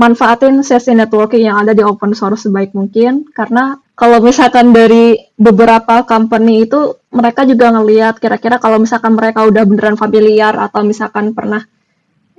[0.00, 6.08] manfaatin sesi networking yang ada di open source sebaik mungkin karena kalau misalkan dari beberapa
[6.08, 11.68] company itu mereka juga ngelihat kira-kira kalau misalkan mereka udah beneran familiar atau misalkan pernah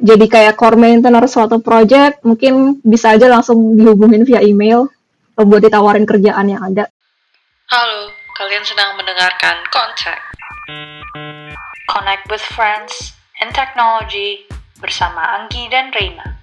[0.02, 4.90] jadi kayak core maintainer suatu project mungkin bisa aja langsung dihubungin via email
[5.38, 6.90] atau buat ditawarin kerjaan yang ada.
[7.70, 10.26] Halo, kalian sedang mendengarkan Contact.
[11.86, 14.50] Connect with friends and technology
[14.82, 16.41] bersama Anggi dan Reina.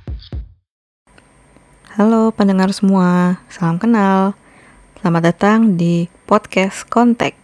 [1.99, 4.39] Halo pendengar semua, salam kenal.
[5.03, 7.35] Selamat datang di podcast Contact,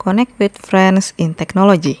[0.00, 2.00] Connect with Friends in Technology.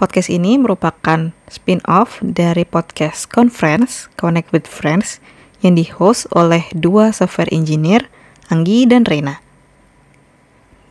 [0.00, 5.20] Podcast ini merupakan spin-off dari podcast Conference, Connect with Friends,
[5.60, 8.08] yang di-host oleh dua software engineer,
[8.48, 9.44] Anggi dan Reina.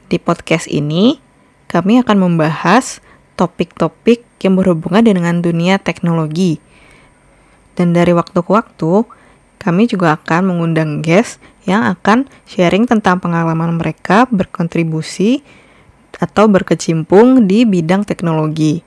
[0.06, 1.18] Di podcast ini,
[1.66, 3.02] kami akan membahas
[3.42, 6.62] topik-topik yang berhubungan dengan dunia teknologi.
[7.74, 9.25] Dan dari waktu ke waktu,
[9.66, 15.42] kami juga akan mengundang guest yang akan sharing tentang pengalaman mereka berkontribusi
[16.22, 18.86] atau berkecimpung di bidang teknologi.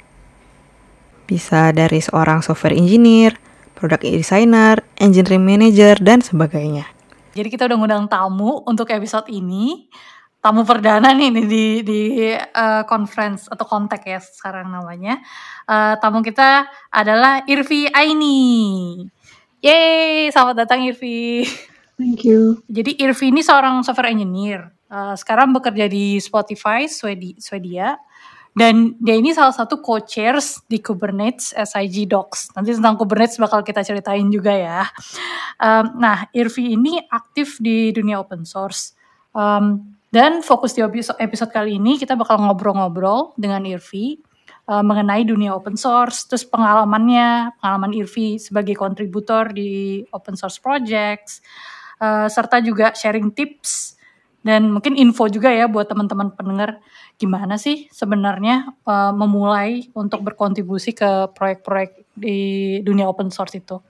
[1.27, 3.35] Bisa dari seorang software engineer,
[3.75, 6.87] product designer, engineering manager, dan sebagainya.
[7.35, 9.91] Jadi kita udah ngundang tamu untuk episode ini.
[10.39, 15.19] Tamu perdana nih di di uh, conference atau kontak ya sekarang namanya.
[15.67, 19.03] Uh, tamu kita adalah Irvi Aini.
[19.59, 21.43] Yeay, selamat datang Irvi.
[21.99, 22.63] Thank you.
[22.71, 24.71] Jadi Irvi ini seorang software engineer.
[24.87, 27.99] Uh, sekarang bekerja di Spotify Swedi Swedia.
[28.55, 32.55] Dan dia ini salah satu co-chairs di Kubernetes SIG Docs.
[32.55, 34.87] Nanti tentang Kubernetes bakal kita ceritain juga ya.
[35.59, 38.95] Um, nah, Irvi ini aktif di dunia open source.
[39.35, 44.23] Um, dan fokus di episode kali ini kita bakal ngobrol-ngobrol dengan Irvi
[44.69, 51.41] uh, mengenai dunia open source, terus pengalamannya, pengalaman Irvi sebagai kontributor di open source projects,
[52.05, 53.99] uh, serta juga sharing tips
[54.45, 56.79] dan mungkin info juga ya buat teman-teman pendengar
[57.19, 62.39] gimana sih sebenarnya uh, memulai untuk berkontribusi ke proyek-proyek di
[62.87, 63.83] dunia open source itu.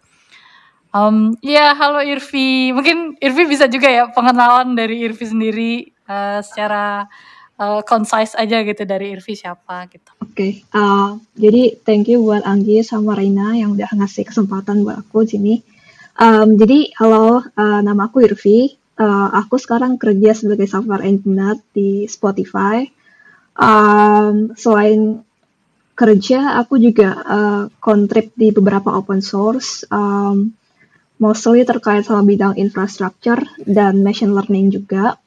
[0.88, 5.72] Um, ya halo Irvi, mungkin Irvi bisa juga ya pengenalan dari Irvi sendiri
[6.08, 7.04] uh, secara
[7.58, 10.08] uh, concise aja gitu dari Irvi siapa gitu.
[10.22, 10.50] Oke, okay.
[10.72, 15.60] uh, jadi thank you buat Anggi sama Reina yang udah ngasih kesempatan buat aku sini.
[16.18, 18.74] Um, jadi halo, uh, nama aku Irvi.
[18.98, 22.82] Uh, aku sekarang kerja sebagai software engineer di Spotify.
[23.54, 25.22] Um, selain
[25.94, 30.50] kerja, aku juga uh, kontrib di beberapa open source, um,
[31.18, 35.18] mostly terkait sama bidang infrastructure dan machine learning juga.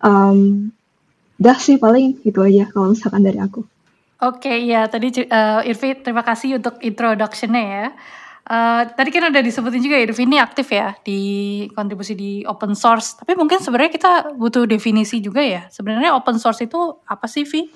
[0.00, 0.72] Um,
[1.42, 3.66] Udah sih paling itu aja kalau misalkan dari aku.
[4.22, 7.86] Oke, okay, ya tadi uh, Irvi terima kasih untuk introduction-nya ya.
[8.42, 11.18] Uh, tadi kan udah disebutin juga Irvi ini aktif ya di
[11.74, 13.18] kontribusi di open source.
[13.18, 15.66] Tapi mungkin sebenarnya kita butuh definisi juga ya.
[15.66, 17.66] Sebenarnya open source itu apa sih, Vi?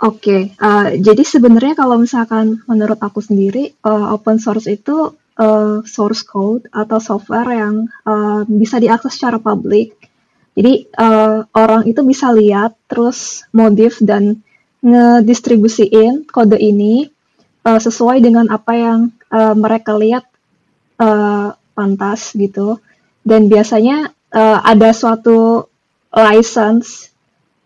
[0.00, 5.84] Oke, okay, uh, jadi sebenarnya kalau misalkan menurut aku sendiri uh, open source itu uh,
[5.84, 9.99] source code atau software yang uh, bisa diakses secara publik
[10.60, 14.44] jadi uh, orang itu bisa lihat terus modif dan
[14.84, 17.08] ngedistribusiin kode ini
[17.64, 20.28] uh, sesuai dengan apa yang uh, mereka lihat
[21.00, 22.76] uh, pantas gitu.
[23.24, 25.64] Dan biasanya uh, ada suatu
[26.12, 27.08] license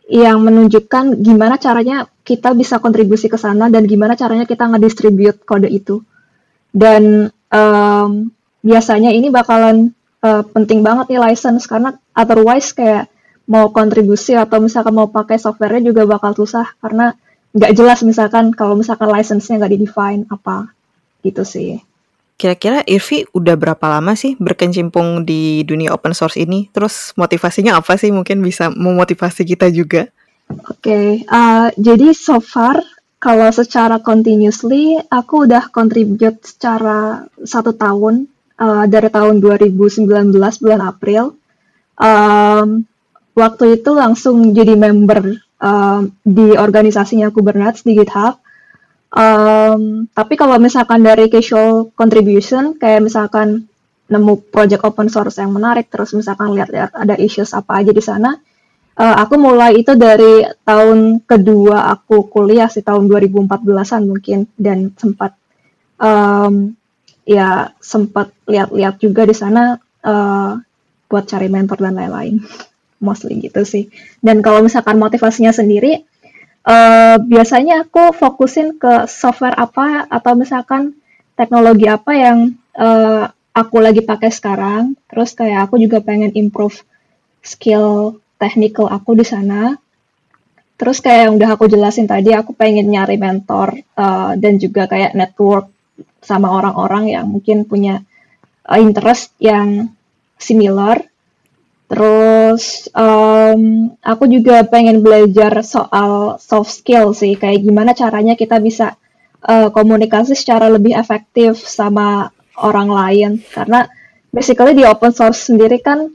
[0.06, 5.66] yang menunjukkan gimana caranya kita bisa kontribusi ke sana dan gimana caranya kita ngedistribute kode
[5.66, 5.99] itu.
[6.71, 8.31] Dan um,
[8.62, 9.91] biasanya ini bakalan
[10.25, 13.12] uh, penting banget nih license karena otherwise kayak
[13.45, 17.12] mau kontribusi atau misalkan mau pakai softwarenya juga bakal susah karena
[17.55, 20.73] nggak jelas misalkan kalau misalkan license-nya nggak di-define apa
[21.21, 21.79] gitu sih.
[22.35, 26.67] Kira-kira Irvi udah berapa lama sih berkecimpung di dunia open source ini?
[26.75, 30.11] Terus motivasinya apa sih mungkin bisa memotivasi kita juga?
[30.51, 32.83] Oke, okay, uh, eh, jadi so far
[33.23, 41.35] kalau secara continuously aku udah contribute secara satu tahun uh, dari tahun 2019 bulan April.
[41.95, 42.87] Um,
[43.35, 48.39] waktu itu langsung jadi member um, di organisasinya Kubernetes di GitHub.
[49.15, 53.71] Um, tapi kalau misalkan dari casual contribution, kayak misalkan
[54.11, 58.35] nemu project open source yang menarik, terus misalkan lihat-lihat ada issues apa aja di sana,
[58.99, 65.39] uh, aku mulai itu dari tahun kedua aku kuliah sih tahun 2014an mungkin dan sempat
[65.99, 66.75] um,
[67.25, 70.53] ya sempat lihat-lihat juga di sana uh,
[71.09, 72.41] buat cari mentor dan lain-lain
[73.05, 73.88] mostly gitu sih
[74.25, 76.05] dan kalau misalkan motivasinya sendiri
[76.65, 80.97] uh, biasanya aku fokusin ke software apa atau misalkan
[81.37, 82.38] teknologi apa yang
[82.79, 84.99] uh, aku lagi pakai sekarang.
[85.06, 86.82] Terus kayak aku juga pengen improve
[87.44, 89.79] skill technical aku di sana.
[90.75, 95.15] Terus kayak yang udah aku jelasin tadi, aku pengen nyari mentor uh, dan juga kayak
[95.15, 95.71] network
[96.25, 98.00] sama orang-orang yang mungkin punya
[98.67, 99.93] uh, interest yang
[100.41, 101.05] similar.
[101.85, 108.96] Terus um, aku juga pengen belajar soal soft skill sih, kayak gimana caranya kita bisa
[109.44, 113.31] uh, komunikasi secara lebih efektif sama orang lain.
[113.52, 113.85] Karena
[114.32, 116.08] basically di open source sendiri kan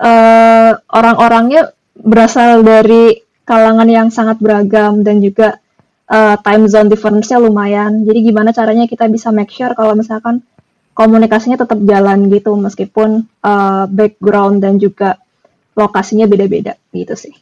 [0.00, 5.61] uh, orang-orangnya berasal dari kalangan yang sangat beragam dan juga
[6.12, 8.04] uh, time zone difference-nya lumayan.
[8.04, 10.44] Jadi gimana caranya kita bisa make sure kalau misalkan
[10.92, 15.16] komunikasinya tetap jalan gitu meskipun uh, background dan juga
[15.72, 17.34] lokasinya beda-beda gitu sih.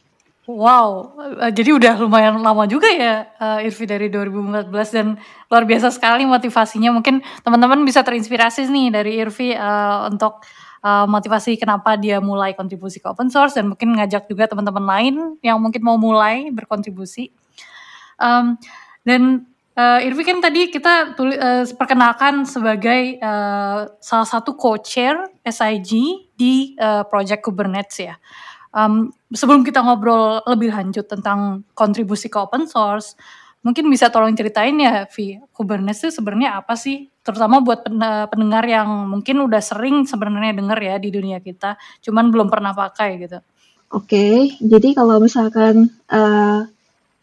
[0.51, 1.15] Wow,
[1.53, 5.07] jadi udah lumayan lama juga ya uh, Irvi dari 2014 dan
[5.47, 6.91] luar biasa sekali motivasinya.
[6.91, 10.43] Mungkin teman-teman bisa terinspirasi nih dari Irvi uh, untuk
[10.83, 15.15] uh, motivasi kenapa dia mulai kontribusi ke open source dan mungkin ngajak juga teman-teman lain
[15.45, 17.31] yang mungkin mau mulai berkontribusi.
[18.21, 18.61] Um,
[19.01, 25.91] dan uh, Irvi kan tadi kita tuli, uh, perkenalkan sebagai uh, salah satu co-chair SIG
[26.37, 28.15] di uh, project Kubernetes ya.
[28.71, 33.19] Um, sebelum kita ngobrol lebih lanjut tentang kontribusi ke open source,
[33.65, 37.09] mungkin bisa tolong ceritain ya, Vi, Kubernetes itu sebenarnya apa sih?
[37.21, 37.83] Terutama buat
[38.31, 43.21] pendengar yang mungkin udah sering sebenarnya denger ya di dunia kita, cuman belum pernah pakai
[43.21, 43.43] gitu.
[43.91, 46.63] Oke, okay, jadi kalau misalkan uh,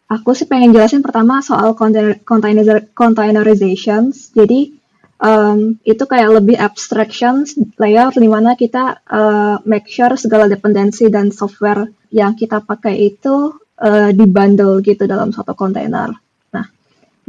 [0.09, 4.09] aku sih pengen jelasin pertama soal container, container, containerization.
[4.11, 4.73] Jadi
[5.21, 11.29] um, itu kayak lebih abstractions layer di mana kita uh, make sure segala dependensi dan
[11.29, 16.11] software yang kita pakai itu uh, dibundle gitu dalam satu kontainer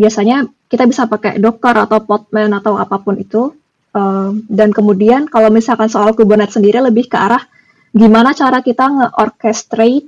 [0.00, 3.53] biasanya kita bisa pakai Docker atau Podman atau apa pun itu.
[3.91, 7.43] Um, dan kemudian kalau misalkan soal Kubernetes sendiri lebih ke arah
[7.91, 10.06] gimana cara kita nge-orchestrate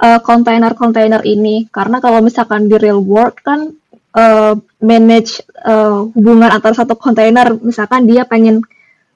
[0.00, 1.68] uh, kontainer-kontainer ini.
[1.68, 3.72] Karena kalau misalkan di real world kan
[4.16, 8.64] uh, manage uh, hubungan antara satu kontainer, misalkan dia pengen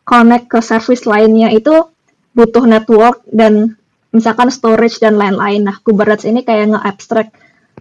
[0.05, 1.87] connect ke service lainnya itu
[2.35, 3.77] butuh network dan
[4.11, 5.67] misalkan storage dan lain-lain.
[5.67, 7.31] Nah, Kubernetes ini kayak nge-abstract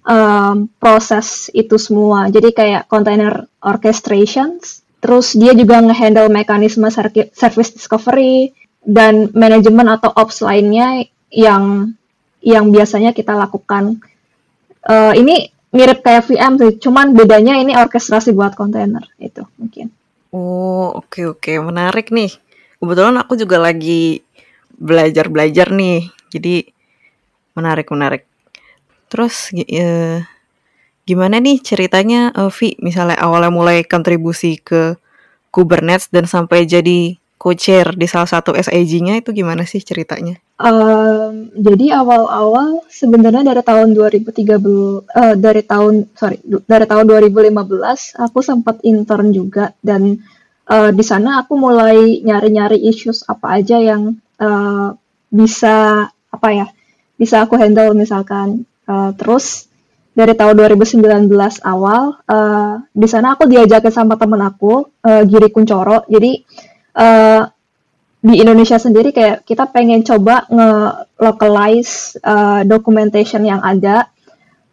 [0.05, 2.29] um, proses itu semua.
[2.29, 6.85] Jadi kayak container orchestrations, terus dia juga ngehandle mekanisme
[7.33, 8.53] service discovery
[8.85, 11.93] dan manajemen atau ops lainnya yang
[12.43, 13.99] yang biasanya kita lakukan.
[14.83, 19.93] Uh, ini mirip kayak VM sih, cuman bedanya ini orkestrasi buat kontainer itu mungkin.
[20.33, 21.55] Oh oke okay, oke okay.
[21.61, 22.33] menarik nih.
[22.79, 24.23] Kebetulan aku juga lagi
[24.79, 26.63] belajar belajar nih, jadi
[27.53, 28.23] menarik menarik.
[29.11, 30.23] Terus uh,
[31.03, 34.95] gimana nih ceritanya uh, Vi misalnya awalnya mulai kontribusi ke
[35.49, 40.37] Kubernetes dan sampai jadi co-chair di salah satu SIG-nya itu gimana sih ceritanya?
[40.59, 47.55] Um, jadi awal-awal sebenarnya dari tahun 2013 uh, eh, dari tahun sorry dari tahun 2015
[48.19, 50.19] aku sempat intern juga dan
[50.67, 54.91] uh, di sana aku mulai nyari-nyari issues apa aja yang uh,
[55.31, 56.67] bisa apa ya
[57.15, 59.69] bisa aku handle misalkan Uh, terus
[60.17, 61.29] dari tahun 2019
[61.61, 66.09] awal uh, di sana aku diajakin sama temen aku uh, Giri Kuncoro.
[66.09, 66.41] Jadi
[66.97, 67.45] uh,
[68.19, 74.11] di Indonesia sendiri kayak kita pengen coba nge-localize uh, documentation yang ada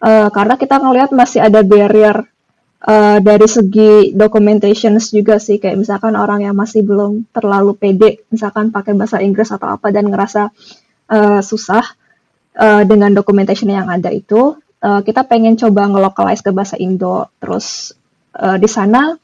[0.02, 2.26] uh, karena kita ngelihat masih ada barrier
[2.82, 5.62] uh, dari segi documentation juga sih.
[5.62, 10.10] Kayak misalkan orang yang masih belum terlalu pede misalkan pakai bahasa Inggris atau apa dan
[10.10, 10.50] ngerasa
[11.14, 11.86] uh, susah
[12.58, 17.30] uh, dengan documentation yang ada itu uh, kita pengen coba ngelokalize ke bahasa Indo.
[17.38, 17.94] Terus
[18.42, 19.14] uh, di sana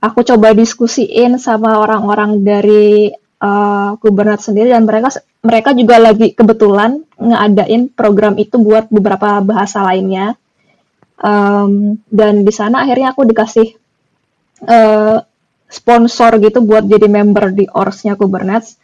[0.00, 5.12] aku coba diskusiin sama orang-orang dari uh, Kubernetes sendiri dan mereka
[5.44, 10.34] mereka juga lagi kebetulan ngadain program itu buat beberapa bahasa lainnya
[11.20, 13.68] um, dan di sana akhirnya aku dikasih
[14.66, 15.18] uh,
[15.66, 18.78] sponsor gitu buat jadi member di ORS-nya Kubernetes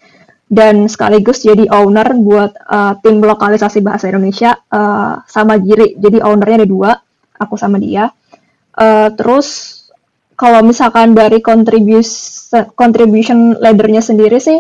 [0.53, 5.97] dan sekaligus jadi owner buat uh, tim lokalisasi bahasa Indonesia uh, sama Giri.
[5.97, 6.91] Jadi ownernya ada dua,
[7.41, 8.13] aku sama dia.
[8.77, 9.81] Uh, terus
[10.43, 14.59] kalau misalkan dari contribution contribution leadernya sendiri sih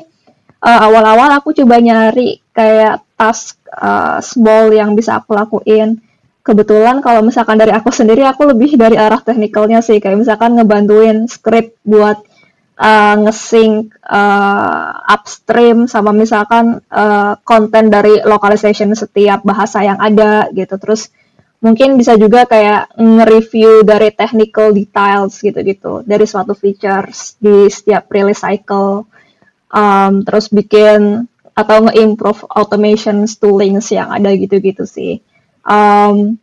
[0.62, 5.98] awal awal-awal aku coba nyari kayak task uh, small yang bisa aku lakuin.
[6.42, 11.30] Kebetulan kalau misalkan dari aku sendiri aku lebih dari arah teknikalnya sih kayak misalkan ngebantuin
[11.30, 12.18] script buat
[12.82, 20.74] uh, nge-sync uh, upstream sama misalkan uh, konten dari localization setiap bahasa yang ada gitu.
[20.82, 21.14] Terus
[21.62, 28.42] mungkin bisa juga kayak nge-review dari technical details gitu-gitu dari suatu features di setiap release
[28.42, 29.06] cycle.
[29.72, 31.24] um, terus bikin
[31.56, 35.20] atau nge-improve automation toolings yang ada gitu-gitu sih.
[35.64, 36.36] Um,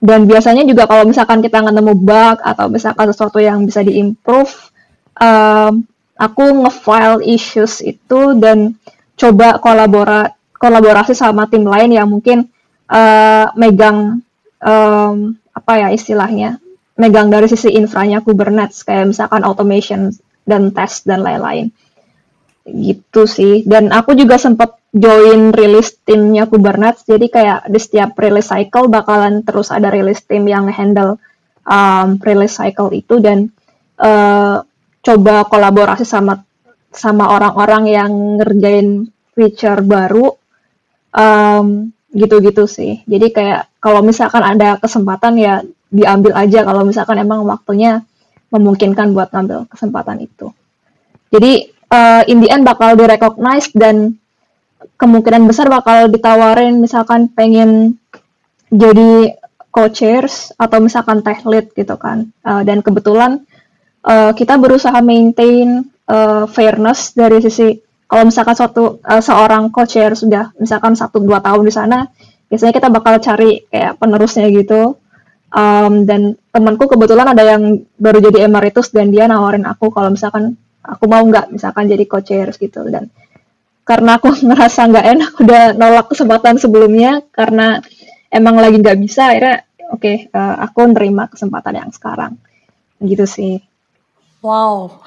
[0.00, 4.72] dan biasanya juga kalau misalkan kita nemu bug atau misalkan sesuatu yang bisa diimprove,
[5.20, 5.84] um,
[6.16, 8.74] aku nge-file issues itu dan
[9.14, 12.48] coba kolabora kolaborasi sama tim lain yang mungkin
[12.88, 14.24] uh, megang
[14.60, 16.60] um, apa ya istilahnya
[17.00, 20.12] megang dari sisi infranya Kubernetes kayak misalkan automation
[20.44, 21.72] dan test dan lain-lain.
[22.68, 23.64] Gitu sih.
[23.64, 29.46] Dan aku juga sempat join release timnya Kubernetes jadi kayak di setiap release cycle bakalan
[29.46, 31.16] terus ada release tim yang handle
[31.62, 33.54] um, release cycle itu dan
[34.02, 34.60] uh,
[35.00, 36.42] coba kolaborasi sama
[36.90, 40.34] sama orang-orang yang ngerjain feature baru.
[41.14, 47.42] Um, gitu-gitu sih jadi kayak kalau misalkan ada kesempatan ya diambil aja kalau misalkan emang
[47.42, 48.06] waktunya
[48.50, 50.54] memungkinkan buat ngambil kesempatan itu.
[51.30, 54.18] Jadi uh, in the end bakal direcognize dan
[54.98, 57.98] kemungkinan besar bakal ditawarin misalkan pengen
[58.70, 59.38] jadi
[59.70, 62.30] co-chairs atau misalkan tech lead gitu kan.
[62.42, 63.46] Uh, dan kebetulan
[64.02, 67.78] uh, kita berusaha maintain uh, fairness dari sisi
[68.10, 72.10] kalau misalkan suatu uh, seorang co-chair sudah misalkan satu dua tahun di sana,
[72.50, 74.98] biasanya kita bakal cari kayak penerusnya gitu.
[75.50, 80.58] Um, dan temanku kebetulan ada yang baru jadi emeritus dan dia nawarin aku kalau misalkan
[80.82, 82.82] aku mau nggak misalkan jadi co-chairs gitu.
[82.90, 83.14] Dan
[83.86, 87.78] karena aku ngerasa nggak enak udah nolak kesempatan sebelumnya karena
[88.26, 92.34] emang lagi nggak bisa akhirnya oke okay, uh, eh, aku nerima kesempatan yang sekarang.
[92.98, 93.69] Gitu sih
[94.40, 95.04] Wow,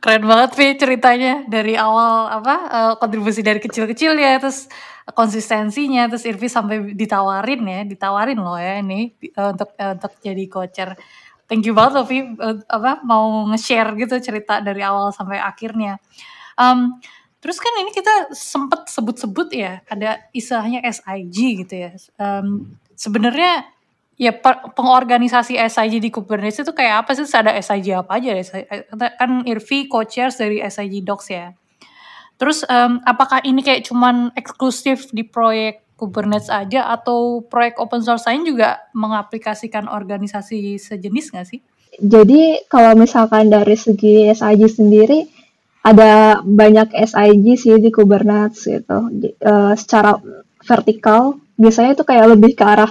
[0.00, 4.64] keren banget Vi ceritanya dari awal apa uh, kontribusi dari kecil-kecil ya, terus
[5.12, 10.44] konsistensinya, terus Irvi sampai ditawarin ya, ditawarin loh ya ini uh, untuk uh, untuk jadi
[10.48, 10.96] coacher.
[11.44, 16.00] Thank you banget loh Vi uh, apa mau nge-share gitu cerita dari awal sampai akhirnya.
[16.56, 16.96] Um,
[17.44, 21.92] terus kan ini kita sempet sebut-sebut ya ada istilahnya SIG gitu ya.
[22.16, 23.66] Um, Sebenarnya
[24.20, 24.30] Ya
[24.76, 27.24] pengorganisasi SIG di Kubernetes itu kayak apa sih?
[27.24, 28.38] Ada SIG apa aja?
[29.18, 31.56] Kan Irvi co-chairs dari SIG Docs ya.
[32.36, 38.26] Terus um, apakah ini kayak cuman eksklusif di proyek Kubernetes aja atau proyek open source
[38.26, 41.62] lain juga mengaplikasikan organisasi sejenis nggak sih?
[42.02, 45.22] Jadi kalau misalkan dari segi SIG sendiri
[45.86, 48.98] ada banyak SIG sih di Kubernetes gitu.
[49.38, 50.18] Uh, secara
[50.66, 52.90] vertikal biasanya itu kayak lebih ke arah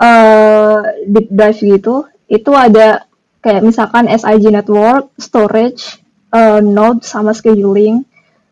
[0.00, 3.06] uh, deep dive gitu, itu ada
[3.44, 6.02] kayak misalkan SIG network, storage,
[6.34, 8.02] uh, node sama scheduling.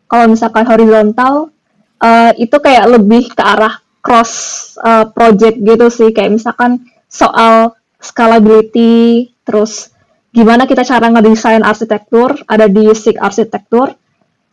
[0.05, 1.51] Kalau misalkan horizontal
[1.99, 4.31] uh, itu kayak lebih ke arah cross
[4.79, 9.89] uh, project gitu sih, kayak misalkan soal scalability, terus
[10.29, 13.97] gimana kita cara ngedesain arsitektur, ada di SIG arsitektur,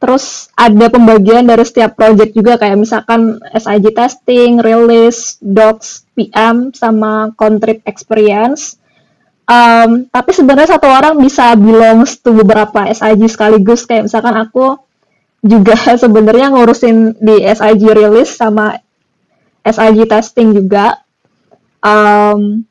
[0.02, 7.30] Terus ada pembagian dari setiap project juga kayak misalkan SIG testing, release, docs, PM, sama
[7.38, 8.82] contrib experience.
[9.46, 14.74] Um, tapi sebenarnya satu orang bisa belongs to beberapa SIG sekaligus kayak misalkan aku
[15.38, 18.74] juga sebenarnya ngurusin di SIG release sama
[19.62, 20.98] SIG testing juga.
[21.78, 22.66] Um,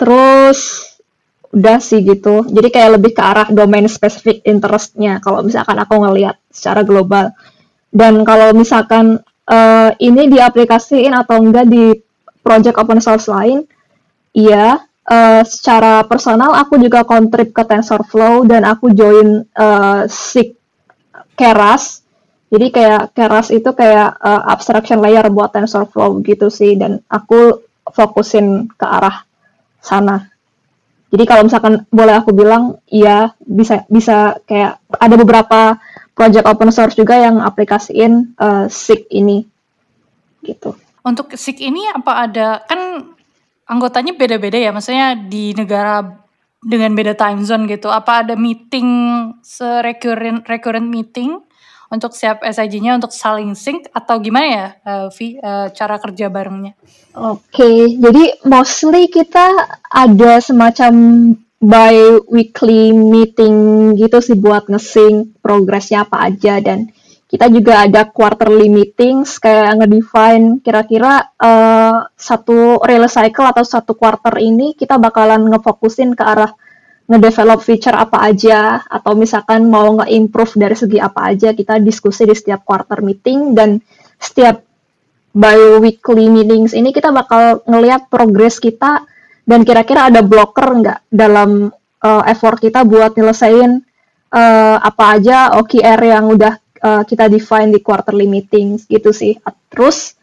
[0.00, 0.89] terus
[1.50, 2.46] udah sih gitu.
[2.46, 7.34] Jadi kayak lebih ke arah domain spesifik interestnya kalau misalkan aku ngelihat secara global.
[7.90, 9.18] Dan kalau misalkan
[9.50, 11.90] uh, ini diaplikasiin atau enggak di
[12.40, 13.66] project open source lain,
[14.34, 14.78] iya.
[15.10, 20.54] Uh, secara personal aku juga kontrib ke TensorFlow dan aku join uh, SIG
[21.34, 22.06] Keras.
[22.46, 27.58] Jadi kayak Keras itu kayak uh, abstraction layer buat TensorFlow gitu sih dan aku
[27.90, 29.26] fokusin ke arah
[29.82, 30.29] sana.
[31.10, 35.60] Jadi kalau misalkan boleh aku bilang, iya bisa bisa kayak ada beberapa
[36.14, 39.42] project open source juga yang aplikasiin uh, SIG ini,
[40.46, 40.78] gitu.
[41.02, 43.10] Untuk SIG ini apa ada kan
[43.66, 46.06] anggotanya beda-beda ya, maksudnya di negara
[46.62, 47.90] dengan beda time zone gitu.
[47.90, 48.86] Apa ada meeting
[49.82, 51.42] recurrent recurrent meeting
[51.90, 56.78] untuk siap SIG-nya untuk saling sync atau gimana ya, uh, Vi, uh, cara kerja barengnya?
[57.18, 59.50] Oke, okay, jadi mostly kita
[59.90, 60.94] ada semacam
[61.60, 66.88] by weekly meeting gitu sih buat ngesing progresnya apa aja dan
[67.30, 74.40] kita juga ada quarterly meetings kayak ngedefine kira-kira uh, satu release cycle atau satu quarter
[74.40, 76.50] ini kita bakalan ngefokusin ke arah
[77.10, 82.38] ngedevelop feature apa aja atau misalkan mau nge-improve dari segi apa aja kita diskusi di
[82.38, 83.82] setiap quarter meeting dan
[84.14, 84.62] setiap
[85.34, 89.02] bi-weekly meetings ini kita bakal ngelihat progress kita
[89.42, 93.82] dan kira-kira ada blocker nggak dalam uh, effort kita buat nyelesain
[94.30, 99.34] uh, apa aja OKR yang udah uh, kita define di quarterly meetings gitu sih.
[99.66, 100.14] Terus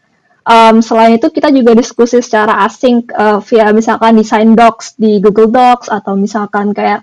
[0.44, 5.50] um, selain itu kita juga diskusi secara asing uh, via misalkan design docs di Google
[5.50, 7.02] Docs atau misalkan kayak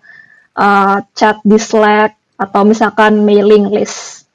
[0.56, 4.28] uh, chat di Slack atau misalkan mailing list.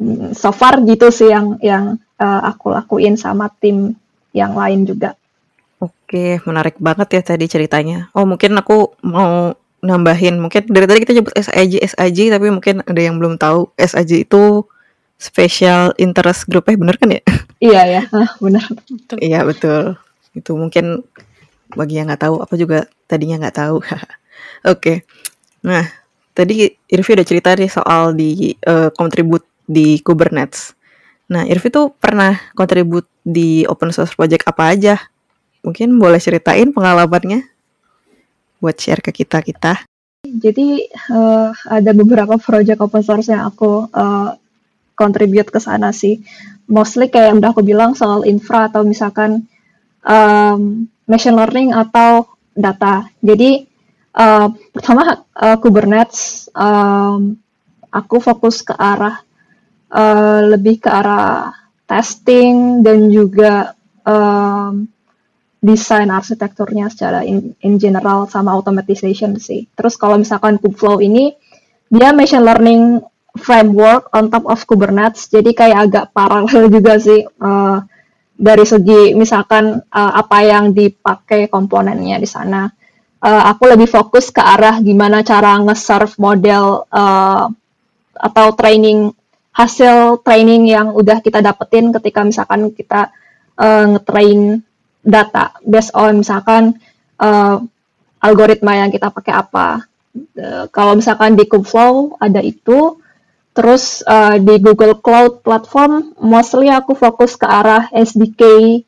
[0.00, 3.94] Hmm, so far gitu sih yang yang uh, aku lakuin sama tim
[4.34, 5.14] yang lain juga.
[5.78, 8.08] Oke, menarik banget ya tadi ceritanya.
[8.16, 9.52] Oh, mungkin aku mau
[9.84, 14.24] nambahin mungkin dari tadi kita nyebut SIJ SIJ tapi mungkin ada yang belum tahu SIJ
[14.24, 14.64] itu
[15.18, 16.68] special interest group.
[16.68, 17.22] Eh bener kan ya?
[17.64, 18.02] Iya ya
[18.44, 18.66] benar
[19.24, 19.96] iya betul.
[20.36, 21.00] Itu mungkin
[21.72, 23.80] bagi yang nggak tahu apa juga tadinya nggak tahu.
[23.88, 24.04] Oke.
[24.68, 24.96] Okay.
[25.64, 25.88] nah
[26.36, 30.76] tadi Irvi udah cerita nih soal di uh, kontribut di Kubernetes.
[31.32, 35.00] Nah Irvi tuh pernah kontribut di open source project apa aja?
[35.64, 37.48] Mungkin boleh ceritain pengalamannya
[38.60, 39.88] buat share ke kita kita?
[40.24, 44.36] Jadi uh, ada beberapa project open source yang aku uh,
[44.94, 46.22] contribute ke sana sih.
[46.70, 49.44] Mostly kayak udah aku bilang soal infra atau misalkan
[50.06, 53.10] um, machine learning atau data.
[53.20, 53.66] Jadi
[54.16, 57.36] uh, pertama uh, Kubernetes, um,
[57.92, 59.20] aku fokus ke arah
[59.92, 61.52] uh, lebih ke arah
[61.84, 63.76] testing dan juga
[64.08, 64.88] um,
[65.64, 69.64] desain arsitekturnya secara in, in general sama automatization sih.
[69.72, 71.32] Terus kalau misalkan Kubeflow ini
[71.88, 73.00] dia machine learning
[73.34, 77.82] framework on top of Kubernetes, jadi kayak agak paralel juga sih uh,
[78.34, 82.70] dari segi misalkan uh, apa yang dipakai komponennya di sana.
[83.24, 87.48] Uh, aku lebih fokus ke arah gimana cara nge-serve model uh,
[88.14, 89.10] atau training
[89.54, 93.14] hasil training yang udah kita dapetin ketika misalkan kita
[93.56, 94.60] uh, ngetrain
[95.00, 96.76] data based on misalkan
[97.16, 97.62] uh,
[98.20, 99.84] algoritma yang kita pakai apa.
[100.36, 102.98] Uh, kalau misalkan di Kubeflow ada itu,
[103.54, 108.82] terus uh, di Google Cloud Platform mostly aku fokus ke arah SDK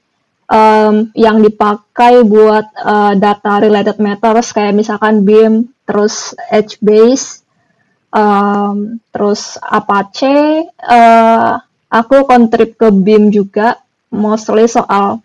[0.50, 7.42] um, yang dipakai buat uh, data related matters kayak misalkan Beam, terus HBase,
[8.14, 10.66] um, terus Apache.
[10.78, 11.58] Uh,
[11.90, 13.76] aku kontrib ke Beam juga,
[14.10, 15.20] mostly soal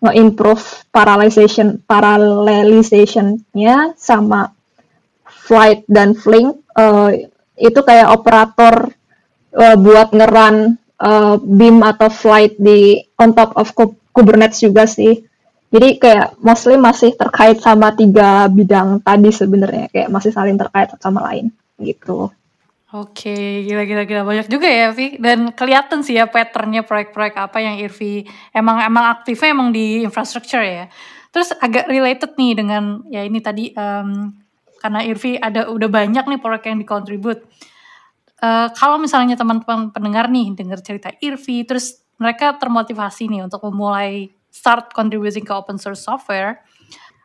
[0.00, 4.48] nge-improve parallelization parallelizationnya sama
[5.28, 7.12] flight dan flink uh,
[7.60, 8.88] itu kayak operator
[9.52, 13.70] uh, buat ngeran uh, beam atau flight di on top of
[14.10, 15.22] Kubernetes juga sih.
[15.70, 21.22] Jadi kayak mostly masih terkait sama tiga bidang tadi sebenarnya kayak masih saling terkait sama
[21.30, 22.26] lain gitu.
[22.90, 25.14] Oke, gila-gila gila banyak juga ya, Vi.
[25.22, 30.58] Dan kelihatan sih ya patternnya proyek-proyek apa yang Irvi emang emang aktifnya emang di infrastructure
[30.58, 30.90] ya.
[31.30, 34.34] Terus agak related nih dengan ya ini tadi um,
[34.80, 37.44] karena Irvi ada udah banyak nih proyek yang dikontribut.
[38.40, 44.32] Uh, kalau misalnya teman-teman pendengar nih dengar cerita Irvi, terus mereka termotivasi nih untuk memulai
[44.48, 46.64] start contributing ke open source software,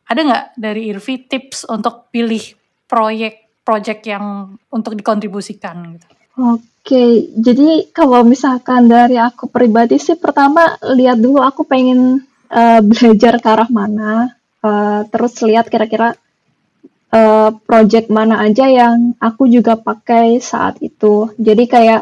[0.06, 2.44] ada nggak dari Irvi tips untuk pilih
[2.86, 6.06] proyek project yang untuk dikontribusikan gitu.
[6.36, 13.40] Oke, jadi kalau misalkan dari aku pribadi sih pertama lihat dulu aku pengen uh, belajar
[13.40, 16.14] ke arah mana, uh, terus lihat kira-kira
[17.16, 21.32] uh, project mana aja yang aku juga pakai saat itu.
[21.40, 22.02] Jadi kayak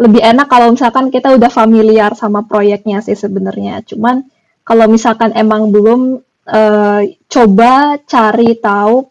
[0.00, 3.84] lebih enak kalau misalkan kita udah familiar sama proyeknya sih sebenarnya.
[3.84, 4.24] Cuman
[4.64, 9.04] kalau misalkan emang belum uh, coba cari tahu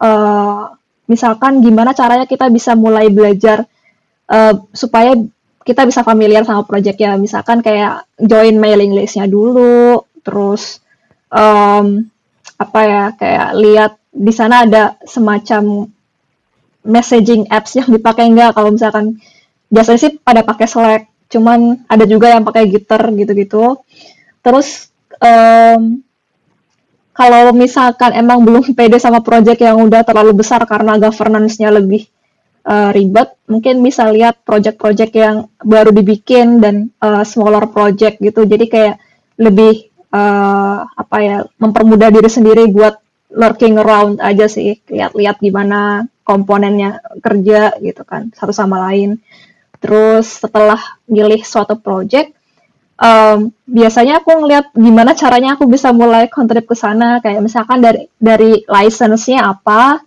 [0.00, 0.64] uh,
[1.10, 3.66] misalkan gimana caranya kita bisa mulai belajar
[4.30, 5.18] uh, supaya
[5.66, 10.80] kita bisa familiar sama projectnya misalkan kayak join mailing listnya dulu terus
[11.28, 12.06] um,
[12.56, 15.86] apa ya kayak lihat di sana ada semacam
[16.82, 19.20] messaging apps yang dipakai enggak kalau misalkan
[19.70, 23.78] biasanya sih pada pakai Slack cuman ada juga yang pakai Gitter gitu-gitu
[24.42, 24.90] terus
[25.22, 26.02] um,
[27.14, 32.08] kalau misalkan emang belum pede sama project yang udah terlalu besar karena governance-nya lebih
[32.64, 38.48] uh, ribet, mungkin bisa lihat project-project yang baru dibikin dan uh, smaller project gitu.
[38.48, 38.96] Jadi kayak
[39.36, 42.96] lebih uh, apa ya mempermudah diri sendiri buat
[43.30, 49.18] lurking around aja sih, lihat-lihat gimana komponennya kerja gitu kan satu sama lain.
[49.80, 52.36] Terus setelah milih suatu project,
[53.00, 57.18] um, biasanya aku ngeliat gimana caranya aku bisa mulai kontrib ke sana.
[57.24, 60.02] Kayak misalkan dari dari license-nya apa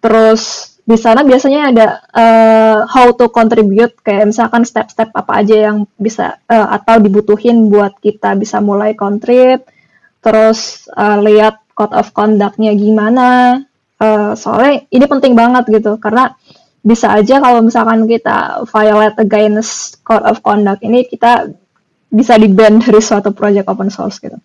[0.00, 3.98] terus di sana biasanya ada uh, how to contribute.
[4.06, 9.66] Kayak misalkan step-step apa aja yang bisa uh, atau dibutuhin buat kita bisa mulai kontrib
[10.20, 13.56] terus uh, lihat code of conduct-nya gimana
[13.96, 16.36] uh, soalnya ini penting banget gitu karena
[16.80, 21.48] bisa aja kalau misalkan kita violate against code of conduct ini kita
[22.12, 24.36] bisa di ban dari suatu project open source gitu.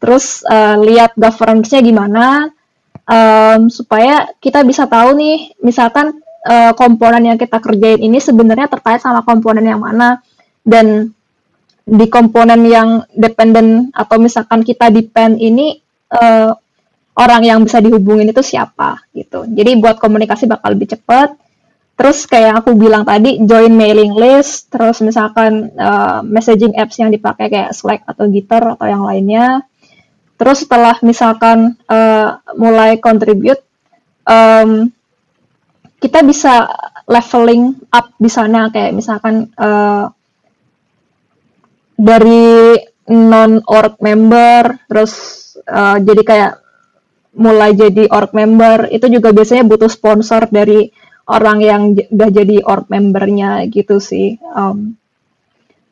[0.00, 2.48] Terus uh, lihat governance-nya gimana
[3.04, 6.16] um, supaya kita bisa tahu nih misalkan
[6.48, 10.24] uh, komponen yang kita kerjain ini sebenarnya terkait sama komponen yang mana
[10.64, 11.12] dan
[11.84, 15.80] di komponen yang dependent atau misalkan kita depend ini
[16.12, 16.56] uh,
[17.20, 19.44] orang yang bisa dihubungin itu siapa gitu.
[19.44, 21.36] Jadi buat komunikasi bakal lebih cepat
[22.00, 27.52] Terus kayak aku bilang tadi, join mailing list, terus misalkan uh, messaging apps yang dipakai
[27.52, 29.68] kayak Slack atau Gitter atau yang lainnya.
[30.40, 33.60] Terus setelah misalkan uh, mulai contribute,
[34.24, 34.88] um,
[36.00, 36.72] kita bisa
[37.04, 40.08] leveling up di sana kayak misalkan uh,
[42.00, 42.80] dari
[43.12, 45.12] non org member, terus
[45.68, 46.52] uh, jadi kayak
[47.36, 50.90] mulai jadi org member itu juga biasanya butuh sponsor dari
[51.30, 54.34] orang yang udah jadi org membernya gitu sih.
[54.50, 54.98] Um,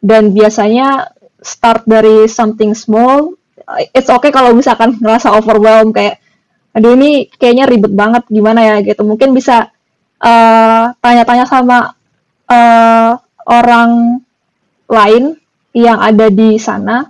[0.02, 3.38] dan biasanya start dari something small.
[3.94, 6.18] It's okay kalau misalkan ngerasa overwhelmed kayak,
[6.74, 9.06] aduh ini kayaknya ribet banget gimana ya gitu.
[9.06, 9.70] Mungkin bisa
[10.18, 11.78] uh, tanya-tanya uh, sama
[12.48, 13.12] uh,
[13.46, 14.22] orang
[14.88, 15.36] lain
[15.76, 17.06] yang ada di sana.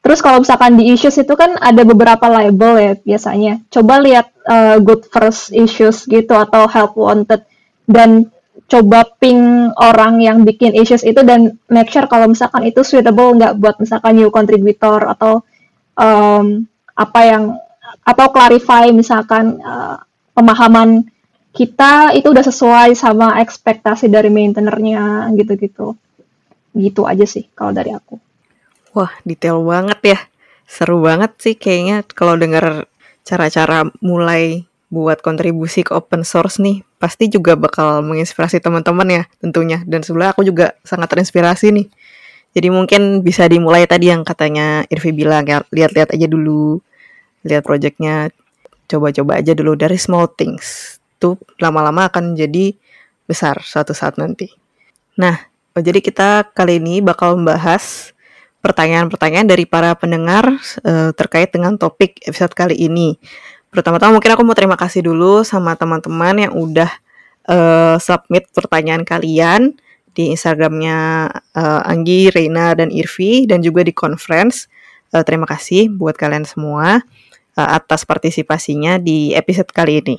[0.00, 3.60] Terus kalau misalkan di issues itu kan ada beberapa label ya biasanya.
[3.68, 7.44] Coba lihat uh, good first issues gitu atau help wanted.
[7.84, 8.32] Dan
[8.64, 13.58] coba ping orang yang bikin issues itu dan make sure kalau misalkan itu suitable nggak
[13.60, 15.44] buat misalkan new contributor atau
[15.98, 16.64] um,
[16.96, 17.44] apa yang
[18.06, 20.00] atau clarify misalkan uh,
[20.32, 21.04] pemahaman
[21.52, 25.92] kita itu udah sesuai sama ekspektasi dari maintainernya gitu-gitu.
[26.72, 28.29] Gitu aja sih kalau dari aku
[28.94, 30.18] wah detail banget ya.
[30.70, 32.86] Seru banget sih kayaknya kalau dengar
[33.26, 39.82] cara-cara mulai buat kontribusi ke open source nih pasti juga bakal menginspirasi teman-teman ya tentunya.
[39.86, 41.86] Dan sebelah aku juga sangat terinspirasi nih.
[42.50, 46.82] Jadi mungkin bisa dimulai tadi yang katanya Irvi bilang ya lihat-lihat aja dulu
[47.46, 48.34] lihat projectnya
[48.90, 49.78] coba-coba aja dulu.
[49.78, 52.74] Dari small things tuh lama-lama akan jadi
[53.30, 54.50] besar suatu saat nanti.
[55.14, 55.38] Nah
[55.78, 58.10] jadi kita kali ini bakal membahas
[58.60, 63.16] pertanyaan-pertanyaan dari para pendengar uh, terkait dengan topik episode kali ini
[63.70, 66.90] Pertama-tama mungkin aku mau terima kasih dulu sama teman-teman yang udah
[67.46, 69.78] uh, submit pertanyaan kalian
[70.10, 74.66] di Instagramnya uh, Anggi, Reina, dan Irvi, dan juga di conference.
[75.14, 76.98] Uh, terima kasih buat kalian semua
[77.54, 80.18] uh, atas partisipasinya di episode kali ini.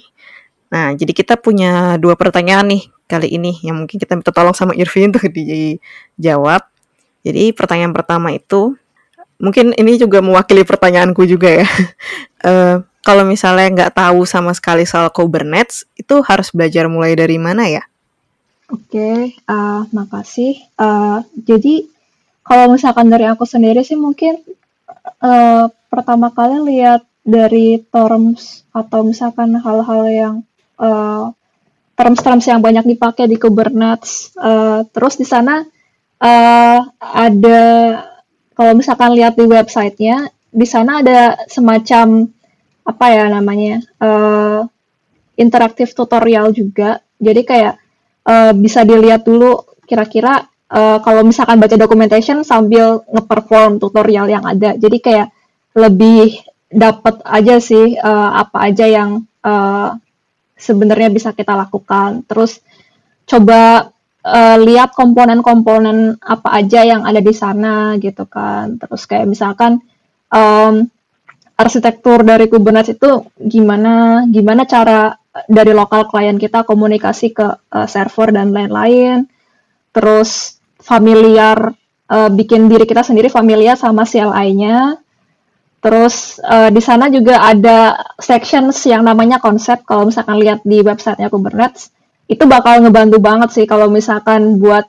[0.72, 4.72] Nah, jadi kita punya dua pertanyaan nih kali ini yang mungkin kita minta tolong sama
[4.80, 6.71] Irvi untuk dijawab.
[7.22, 8.74] Jadi pertanyaan pertama itu,
[9.38, 11.68] mungkin ini juga mewakili pertanyaanku juga ya.
[12.46, 12.76] uh,
[13.08, 17.84] kalau misalnya nggak tahu sama sekali soal Kubernetes, itu harus belajar mulai dari mana ya?
[18.72, 19.18] Oke, okay,
[19.52, 20.56] uh, makasih.
[20.80, 21.86] Uh, jadi
[22.46, 24.40] kalau misalkan dari aku sendiri sih mungkin
[25.20, 30.36] uh, pertama kali lihat dari terms atau misalkan hal-hal yang
[30.82, 31.30] uh,
[32.00, 34.34] terms-terms yang banyak dipakai di Kubernetes.
[34.40, 35.62] Uh, terus di sana
[36.22, 37.62] uh, ada
[38.54, 42.30] kalau misalkan lihat di websitenya, di sana ada semacam
[42.86, 44.62] apa ya namanya uh,
[45.40, 47.02] interaktif tutorial juga.
[47.18, 47.76] Jadi kayak
[48.30, 54.78] uh, bisa dilihat dulu kira-kira uh, kalau misalkan baca documentation sambil ngeperform tutorial yang ada.
[54.78, 55.34] Jadi kayak
[55.74, 56.38] lebih
[56.72, 59.98] dapat aja sih uh, apa aja yang uh,
[60.60, 62.22] sebenarnya bisa kita lakukan.
[62.30, 62.62] Terus
[63.26, 63.90] coba
[64.26, 68.78] uh, lihat komponen-komponen apa aja yang ada di sana gitu kan.
[68.78, 69.82] Terus kayak misalkan
[70.30, 70.86] um,
[71.58, 75.14] arsitektur dari Kubernetes itu gimana gimana cara
[75.48, 79.26] dari lokal klien kita komunikasi ke uh, server dan lain-lain.
[79.92, 81.74] Terus familiar
[82.10, 84.98] uh, bikin diri kita sendiri familiar sama CLI-nya
[85.82, 89.82] terus uh, di sana juga ada sections yang namanya konsep.
[89.82, 91.90] Kalau misalkan lihat di websitenya Kubernetes
[92.32, 94.88] itu bakal ngebantu banget sih kalau misalkan buat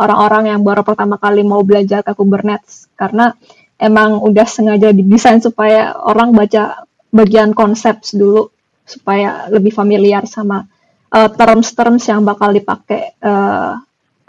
[0.00, 3.36] orang-orang uh, yang baru pertama kali mau belajar ke Kubernetes karena
[3.76, 8.48] emang udah sengaja didesain supaya orang baca bagian konsep dulu
[8.88, 10.64] supaya lebih familiar sama
[11.12, 13.76] uh, terms-terms yang bakal dipakai uh,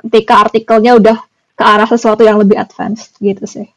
[0.04, 1.18] ketika artikelnya udah
[1.56, 3.68] ke arah sesuatu yang lebih advance gitu sih.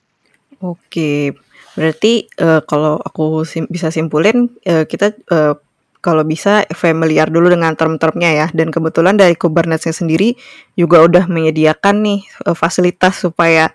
[0.58, 1.38] Oke,
[1.78, 5.54] berarti uh, kalau aku sim bisa simpulin uh, kita uh,
[5.98, 10.38] kalau bisa familiar dulu dengan term-termnya ya dan kebetulan dari Kubernetes sendiri
[10.78, 13.70] juga udah menyediakan nih uh, fasilitas supaya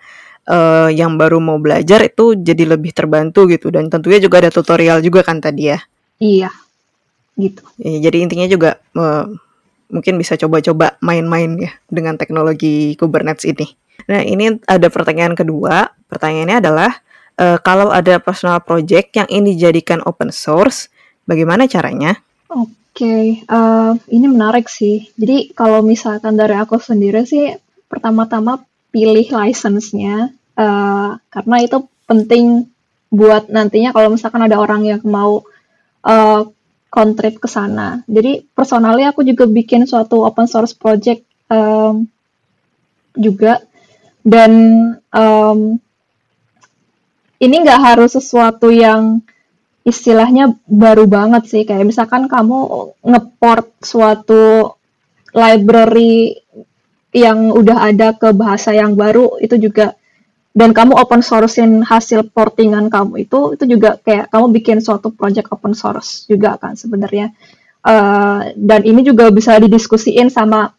[0.48, 5.04] uh, yang baru mau belajar itu jadi lebih terbantu gitu dan tentunya juga ada tutorial
[5.04, 5.78] juga kan tadi ya
[6.20, 6.50] iya
[7.36, 9.28] gitu ya, jadi intinya juga uh,
[9.94, 13.78] mungkin bisa coba-coba main-main ya dengan teknologi Kubernetes ini.
[14.10, 15.92] Nah, ini ada pertanyaan kedua.
[16.10, 16.90] Pertanyaannya adalah
[17.38, 20.90] uh, kalau ada personal project yang ini dijadikan open source,
[21.24, 22.16] bagaimana caranya?
[22.48, 25.10] Oke, okay, uh, eh, ini menarik sih.
[25.18, 27.50] Jadi kalau misalkan dari aku sendiri sih,
[27.90, 28.62] pertama-tama
[28.94, 32.70] pilih license-nya, uh, karena itu penting
[33.10, 35.42] buat nantinya kalau misalkan ada orang yang mau
[36.06, 36.42] uh,
[36.94, 38.06] kontrib ke sana.
[38.06, 42.06] Jadi personally aku juga bikin suatu open source project um,
[43.18, 43.62] juga
[44.22, 44.52] dan
[45.10, 45.78] um,
[47.42, 49.18] ini nggak harus sesuatu yang
[49.84, 51.62] istilahnya baru banget sih.
[51.68, 54.74] Kayak misalkan kamu ngeport suatu
[55.36, 56.40] library
[57.14, 59.94] yang udah ada ke bahasa yang baru itu juga
[60.54, 65.50] dan kamu open sourcein hasil portingan kamu itu itu juga kayak kamu bikin suatu project
[65.50, 67.30] open source juga kan sebenarnya.
[67.84, 70.72] Uh, dan ini juga bisa didiskusiin sama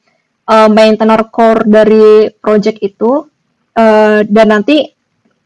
[0.49, 3.29] uh, maintainer core dari project itu.
[3.75, 4.94] Uh, dan nanti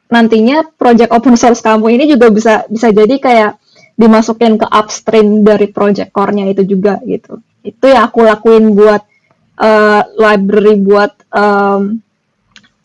[0.10, 3.52] nantinya project open source kamu ini juga bisa bisa jadi kayak
[3.94, 7.44] dimasukin ke upstream dari project core-nya itu juga gitu.
[7.62, 9.04] Itu yang aku lakuin buat
[9.60, 12.00] uh, library buat um,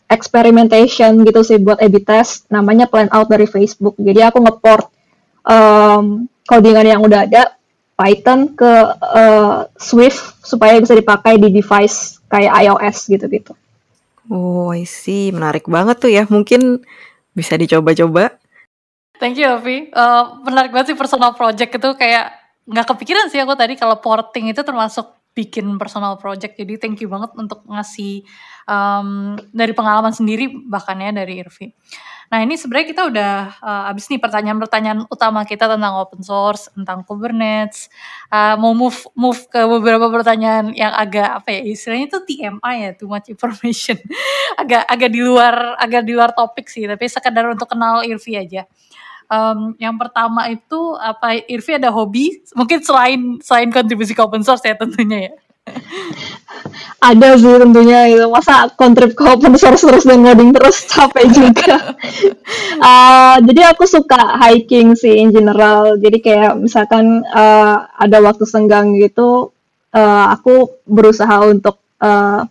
[0.05, 3.97] experimentation gitu sih buat A/B test namanya plan out dari Facebook.
[3.97, 4.91] Jadi aku ngeport
[5.47, 7.57] um, codingan yang udah ada
[7.95, 13.55] Python ke uh, Swift supaya bisa dipakai di device kayak iOS gitu-gitu.
[14.27, 15.31] Oh, I see.
[15.31, 16.27] Menarik banget tuh ya.
[16.27, 16.83] Mungkin
[17.35, 18.39] bisa dicoba-coba.
[19.19, 19.91] Thank you, Avi.
[19.91, 22.31] Uh, menarik banget sih personal project itu kayak
[22.65, 26.55] nggak kepikiran sih aku tadi kalau porting itu termasuk bikin personal project.
[26.55, 28.23] Jadi thank you banget untuk ngasih
[28.65, 31.73] um, dari pengalaman sendiri bahkan ya dari Irvi.
[32.33, 37.05] Nah ini sebenarnya kita udah uh, abis nih pertanyaan-pertanyaan utama kita tentang open source, tentang
[37.05, 37.89] Kubernetes.
[38.33, 42.91] Uh, mau move move ke beberapa pertanyaan yang agak apa ya istilahnya itu TMI ya,
[42.97, 43.97] too much information.
[44.61, 48.65] agak agak di luar agak di luar topik sih, tapi sekedar untuk kenal Irvi aja.
[49.25, 54.61] Um, yang pertama itu apa Irvi ada hobi mungkin selain selain kontribusi ke open source
[54.61, 55.33] ya tentunya ya
[57.01, 58.25] ada sih tentunya itu.
[58.29, 61.77] Masa kontrib ke open source terus dan ngoding terus capek juga.
[62.81, 65.97] Uh, jadi aku suka hiking sih in general.
[66.01, 69.53] Jadi kayak misalkan uh, ada waktu senggang gitu
[69.93, 72.45] uh, aku berusaha untuk uh,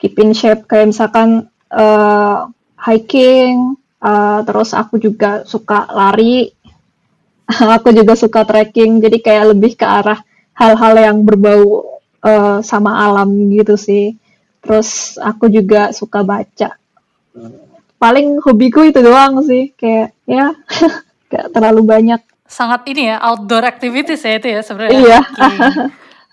[0.00, 0.68] keep in shape.
[0.68, 6.52] Kayak misalkan uh, hiking uh, terus aku juga suka lari.
[7.78, 8.98] Aku juga suka trekking.
[8.98, 10.18] Jadi kayak lebih ke arah
[10.58, 14.16] hal-hal yang berbau uh, sama alam gitu sih.
[14.62, 16.76] Terus aku juga suka baca.
[17.96, 20.52] Paling hobiku itu doang sih, kayak ya
[21.32, 22.20] gak terlalu banyak.
[22.46, 25.00] Sangat ini ya outdoor activities ya itu ya sebenarnya.
[25.00, 25.20] Iya.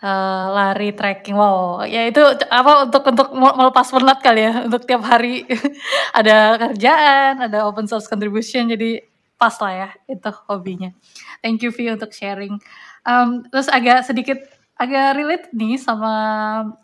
[0.03, 2.19] uh, lari trekking wow ya itu
[2.51, 5.47] apa untuk untuk melepas penat kali ya untuk tiap hari
[6.19, 9.07] ada kerjaan ada open source contribution jadi
[9.39, 10.91] pas lah ya itu hobinya
[11.39, 12.59] thank you Vi untuk sharing
[13.07, 14.43] um, terus agak sedikit
[14.77, 16.13] agak relate nih sama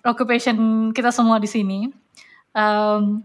[0.05, 1.79] occupation kita semua di sini.
[2.53, 3.23] Um,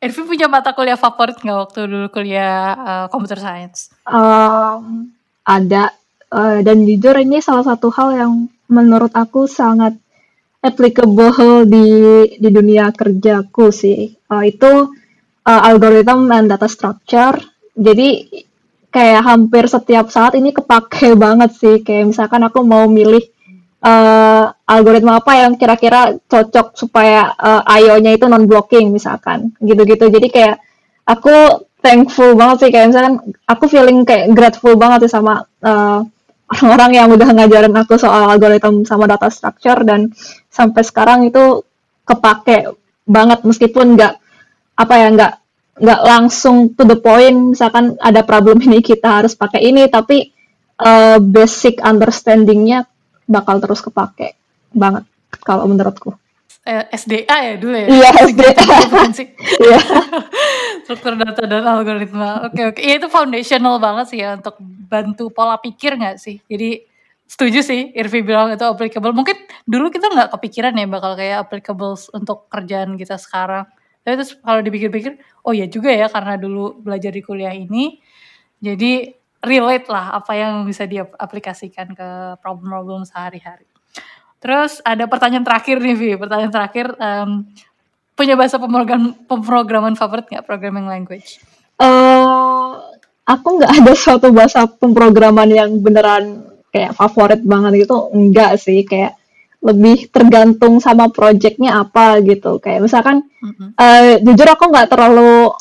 [0.00, 3.92] Irvin punya mata kuliah favorit nggak waktu dulu kuliah uh, computer science?
[4.08, 5.12] Um,
[5.44, 5.92] ada
[6.32, 8.32] uh, dan jujur ini salah satu hal yang
[8.70, 9.92] menurut aku sangat
[10.64, 11.86] applicable di
[12.40, 14.08] di dunia kerjaku sih.
[14.32, 14.88] Uh, itu
[15.44, 17.36] uh, algorithm and data structure.
[17.76, 18.40] Jadi
[18.88, 21.76] kayak hampir setiap saat ini kepake banget sih.
[21.84, 23.24] Kayak misalkan aku mau milih
[23.80, 29.52] uh, algoritma apa yang kira-kira cocok supaya uh, IO-nya itu non blocking misalkan.
[29.60, 30.08] Gitu-gitu.
[30.08, 30.56] Jadi kayak
[31.08, 32.70] aku thankful banget sih.
[32.70, 33.14] Kayak misalkan
[33.48, 36.00] aku feeling kayak grateful banget sih sama uh,
[36.50, 39.80] orang-orang yang udah ngajarin aku soal algoritma sama data structure.
[39.82, 40.12] Dan
[40.52, 41.64] sampai sekarang itu
[42.04, 42.70] kepake
[43.08, 43.42] banget.
[43.42, 44.14] Meskipun nggak
[44.80, 45.32] apa ya nggak
[45.80, 47.56] nggak langsung to the point.
[47.56, 49.88] Misalkan ada problem ini kita harus pakai ini.
[49.88, 50.28] Tapi
[50.84, 52.84] uh, basic understandingnya
[53.30, 54.34] bakal terus kepake
[54.74, 55.06] banget
[55.46, 56.18] kalau menurutku.
[56.66, 57.86] Eh, SDA ya dulu ya?
[57.88, 58.52] Iya, SDA.
[59.60, 59.80] Iya.
[60.84, 62.50] Struktur data dan algoritma.
[62.50, 62.80] Oke, oke.
[62.82, 66.42] Iya itu foundational banget sih ya untuk bantu pola pikir nggak sih?
[66.50, 66.84] Jadi
[67.30, 69.14] setuju sih Irvi bilang itu applicable.
[69.14, 73.64] Mungkin dulu kita nggak kepikiran ya bakal kayak applicable untuk kerjaan kita sekarang.
[74.04, 78.00] Tapi terus kalau dipikir-pikir, oh ya juga ya karena dulu belajar di kuliah ini,
[78.56, 82.08] jadi relate lah apa yang bisa diaplikasikan ke
[82.44, 83.64] problem-problem sehari-hari.
[84.40, 86.10] Terus ada pertanyaan terakhir nih, Vi.
[86.16, 87.44] Pertanyaan terakhir, um,
[88.16, 91.40] punya bahasa pemrogram pemrograman favorit nggak programming language?
[91.76, 92.80] Uh,
[93.28, 98.84] aku nggak ada suatu bahasa pemrograman yang beneran kayak favorit banget gitu, enggak sih.
[98.84, 99.20] Kayak
[99.60, 103.76] lebih tergantung sama projectnya apa gitu kayak misalkan mm-hmm.
[103.76, 105.52] uh, jujur aku nggak terlalu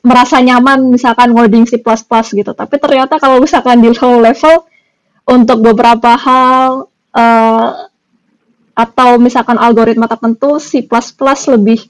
[0.00, 2.52] merasa nyaman misalkan ngoding C++ gitu.
[2.52, 4.64] Tapi ternyata kalau misalkan di low level
[5.28, 7.68] untuk beberapa hal uh,
[8.74, 10.88] atau misalkan algoritma tertentu C++
[11.52, 11.84] lebih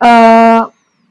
[0.00, 0.68] uh,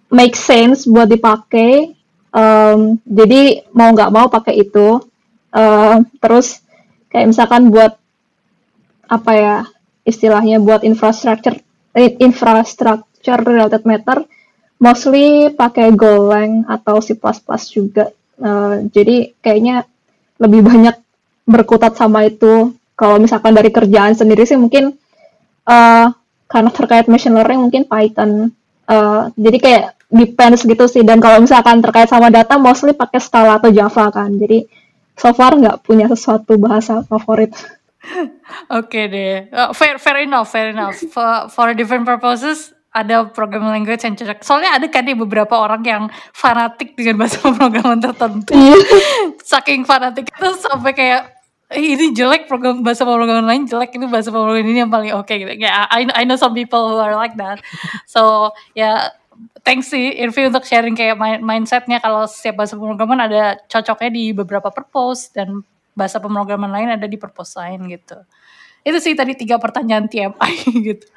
[0.10, 1.94] make sense buat dipakai.
[2.34, 4.98] Um, jadi mau nggak mau pakai itu.
[5.54, 6.66] Uh, terus
[7.14, 7.94] kayak misalkan buat
[9.06, 9.58] apa ya
[10.02, 11.62] istilahnya buat infrastructure
[11.94, 14.26] eh, infrastructure related matter
[14.82, 17.18] mostly pakai Golang atau C++
[17.72, 18.10] juga.
[18.40, 19.86] Uh, jadi kayaknya
[20.42, 20.96] lebih banyak
[21.48, 22.74] berkutat sama itu.
[22.94, 24.94] Kalau misalkan dari kerjaan sendiri sih mungkin
[25.66, 26.08] uh,
[26.46, 28.54] karena terkait machine learning mungkin Python.
[28.84, 31.02] Uh, jadi kayak depends gitu sih.
[31.02, 34.30] Dan kalau misalkan terkait sama data mostly pakai Scala atau Java kan.
[34.36, 34.68] Jadi
[35.18, 37.54] so far nggak punya sesuatu bahasa favorit.
[38.84, 41.00] Oke deh, uh, fair fair enough, fair enough.
[41.08, 44.40] For for different purposes ada programming language yang cocok.
[44.46, 48.54] Soalnya ada kan nih beberapa orang yang fanatik dengan bahasa pemrograman tertentu.
[48.54, 48.78] Iya.
[49.42, 51.22] Saking fanatik itu sampai kayak
[51.74, 55.42] ini jelek program bahasa pemrograman lain jelek ini bahasa pemrograman ini yang paling oke okay,
[55.42, 55.58] gitu.
[55.58, 57.66] Ya, I I know some people who are like that.
[58.06, 58.98] So ya yeah,
[59.66, 64.70] thanks sih Irvi untuk sharing kayak mindsetnya kalau setiap bahasa pemrograman ada cocoknya di beberapa
[64.70, 65.66] purpose dan
[65.98, 68.22] bahasa pemrograman lain ada di purpose lain gitu.
[68.84, 70.54] Itu sih tadi tiga pertanyaan TMI
[70.94, 71.08] gitu.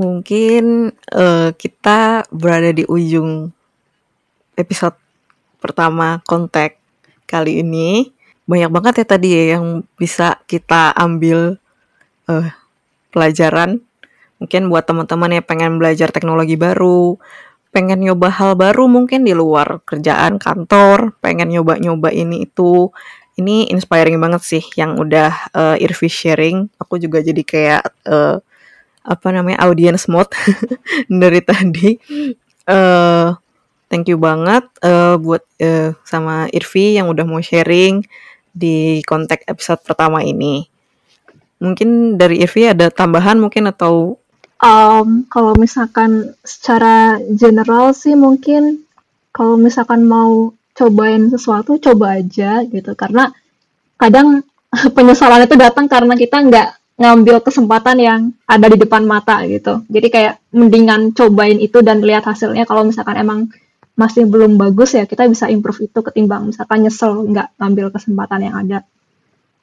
[0.00, 3.52] Mungkin uh, kita berada di ujung
[4.56, 4.96] episode
[5.60, 6.80] pertama kontak
[7.28, 8.08] kali ini.
[8.48, 11.60] Banyak banget ya tadi ya yang bisa kita ambil
[12.26, 12.48] uh,
[13.12, 13.84] pelajaran.
[14.42, 17.14] Mungkin buat teman-teman yang pengen belajar teknologi baru,
[17.70, 22.90] pengen nyoba hal baru mungkin di luar kerjaan kantor, pengen nyoba-nyoba ini itu
[23.38, 26.68] ini inspiring banget sih yang udah uh, Irvi sharing.
[26.82, 28.42] Aku juga jadi kayak uh,
[29.02, 30.30] apa namanya audience mode
[31.22, 31.98] dari tadi.
[32.62, 33.34] Uh,
[33.90, 38.06] thank you banget uh, buat uh, sama Irvi yang udah mau sharing
[38.54, 40.64] di kontak episode pertama ini.
[41.58, 44.18] Mungkin dari Irvi ada tambahan mungkin atau
[44.62, 48.86] um, kalau misalkan secara general sih mungkin
[49.34, 53.28] kalau misalkan mau cobain sesuatu coba aja gitu karena
[54.00, 54.46] kadang
[54.96, 56.68] penyesalan itu datang karena kita nggak
[57.00, 59.82] ngambil kesempatan yang ada di depan mata gitu.
[59.88, 62.68] Jadi kayak mendingan cobain itu dan lihat hasilnya.
[62.68, 63.48] Kalau misalkan emang
[63.92, 68.54] masih belum bagus ya kita bisa improve itu ketimbang misalkan nyesel nggak ngambil kesempatan yang
[68.56, 68.78] ada.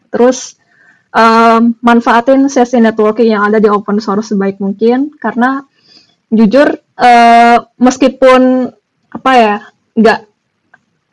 [0.09, 0.57] Terus
[1.13, 5.13] um, manfaatin sesi networking yang ada di open source sebaik mungkin.
[5.17, 5.61] Karena
[6.29, 8.69] jujur uh, meskipun
[9.09, 9.55] apa ya
[9.97, 10.19] nggak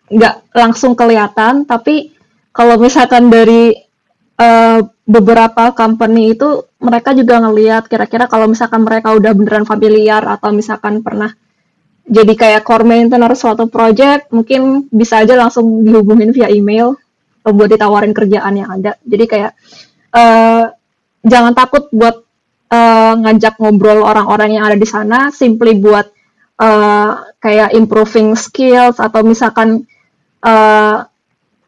[0.06, 2.14] nggak langsung kelihatan tapi
[2.52, 3.74] kalau misalkan dari
[4.38, 10.50] uh, beberapa company itu mereka juga ngelihat kira-kira kalau misalkan mereka udah beneran familiar atau
[10.50, 11.30] misalkan pernah
[12.06, 16.98] jadi kayak core maintainer suatu project mungkin bisa aja langsung dihubungin via email
[17.46, 18.98] buat ditawarin kerjaan yang ada.
[19.06, 19.52] Jadi kayak
[20.14, 20.66] uh,
[21.22, 22.26] jangan takut buat
[22.70, 26.10] uh, ngajak ngobrol orang-orang yang ada di sana simply buat
[26.58, 29.86] uh, kayak improving skills atau misalkan
[30.42, 31.06] uh,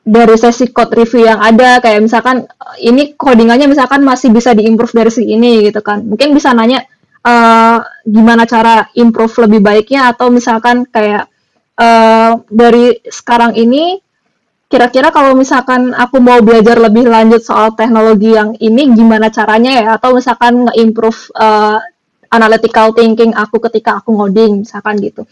[0.08, 2.48] dari sesi code review yang ada kayak misalkan
[2.80, 6.00] ini codingannya misalkan masih bisa diimprove dari segi ini gitu kan.
[6.08, 6.80] Mungkin bisa nanya
[7.28, 11.28] uh, gimana cara improve lebih baiknya atau misalkan kayak
[11.76, 14.00] uh, dari sekarang ini
[14.68, 19.86] kira-kira kalau misalkan aku mau belajar lebih lanjut soal teknologi yang ini gimana caranya ya?
[20.00, 21.80] Atau misalkan nge-improve uh,
[22.32, 25.24] analytical thinking aku ketika aku ngoding misalkan gitu.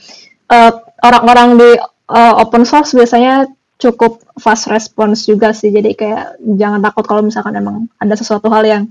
[1.01, 1.71] Orang-orang uh, di
[2.13, 5.69] uh, open source biasanya cukup fast response juga sih.
[5.73, 8.83] Jadi kayak jangan takut kalau misalkan emang ada sesuatu hal yang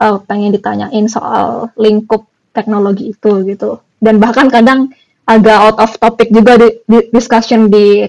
[0.00, 3.80] uh, pengen ditanyain soal lingkup teknologi itu gitu.
[3.98, 4.92] Dan bahkan kadang
[5.28, 8.04] agak out of topic juga di, di discussion di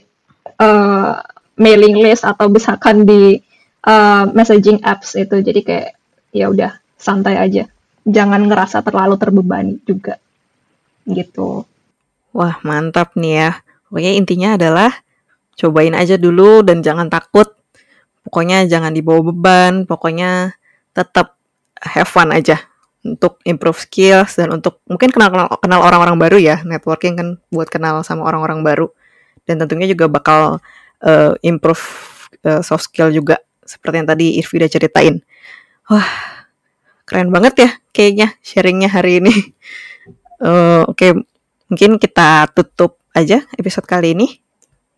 [0.60, 1.14] uh,
[1.60, 3.40] mailing list atau misalkan di
[3.88, 5.40] uh, messaging apps itu.
[5.40, 5.90] Jadi kayak
[6.36, 7.68] ya udah santai aja.
[8.04, 10.20] Jangan ngerasa terlalu terbebani juga.
[11.08, 11.64] Gitu.
[12.36, 13.52] Wah, mantap nih ya.
[13.90, 14.92] Pokoknya intinya adalah
[15.60, 17.52] cobain aja dulu dan jangan takut.
[18.24, 20.56] Pokoknya jangan dibawa beban, pokoknya
[20.96, 21.36] tetap
[21.84, 22.60] have fun aja
[23.04, 26.64] untuk improve skills dan untuk mungkin kenal kenal orang-orang baru ya.
[26.64, 28.88] Networking kan buat kenal sama orang-orang baru
[29.44, 30.64] dan tentunya juga bakal
[31.04, 31.82] uh, improve
[32.46, 35.16] uh, soft skill juga seperti yang tadi Irvi udah ceritain.
[35.90, 36.10] Wah,
[37.06, 39.34] keren banget ya kayaknya sharingnya hari ini.
[40.40, 41.12] Uh, Oke, okay.
[41.72, 44.49] mungkin kita tutup aja episode kali ini.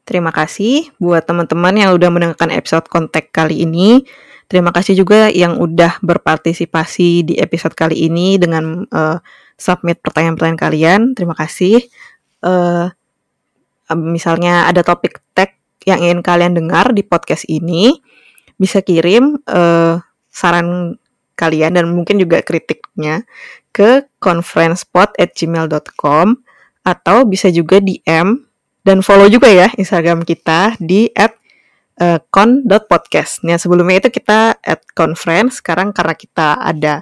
[0.01, 4.01] Terima kasih buat teman-teman yang udah mendengarkan episode kontak kali ini.
[4.51, 9.15] Terima kasih juga yang udah berpartisipasi di episode kali ini dengan uh,
[9.55, 11.15] submit pertanyaan-pertanyaan kalian.
[11.15, 11.79] Terima kasih.
[12.43, 12.91] Uh,
[13.95, 15.55] misalnya ada topik tag
[15.87, 17.95] yang ingin kalian dengar di podcast ini,
[18.59, 20.99] bisa kirim uh, saran
[21.39, 23.23] kalian dan mungkin juga kritiknya
[23.71, 26.27] ke conferencepod@gmail.com
[26.81, 28.50] atau bisa juga DM
[28.81, 31.37] dan follow juga ya Instagram kita di at
[32.01, 33.45] uh, con.podcast.
[33.45, 36.93] Nah, sebelumnya itu kita at conference, sekarang karena kita ada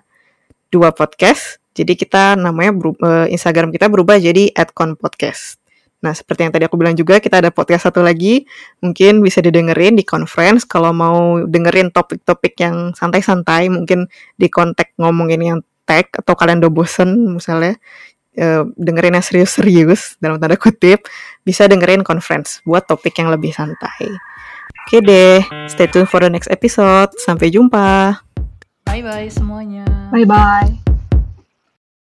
[0.69, 5.59] dua podcast, jadi kita namanya uh, Instagram kita berubah jadi at conpodcast.
[5.99, 8.47] Nah, seperti yang tadi aku bilang juga, kita ada podcast satu lagi,
[8.79, 10.63] mungkin bisa didengerin di conference.
[10.63, 14.07] Kalau mau dengerin topik-topik yang santai-santai, mungkin
[14.39, 17.75] di kontak ngomongin yang tag, atau kalian udah bosen misalnya,
[18.39, 21.05] uh, dengerin yang serius-serius, dalam tanda kutip,
[21.43, 24.09] bisa dengerin conference buat topik yang lebih santai.
[24.87, 27.13] Oke deh, stay tune for the next episode.
[27.21, 28.17] Sampai jumpa.
[28.89, 29.85] Bye bye semuanya.
[30.09, 30.97] Bye bye.